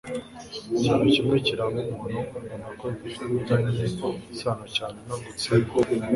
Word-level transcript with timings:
ikintu 0.77 1.05
kimwe 1.13 1.35
kiranga 1.45 1.79
umuntu 1.91 2.17
mbona 2.43 2.67
ko 2.79 2.85
gifitanye 2.99 3.83
isano 4.35 4.65
cyane 4.75 4.97
no 5.07 5.15
gutsinda 5.23 5.71